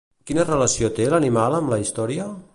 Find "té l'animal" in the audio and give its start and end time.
1.01-1.61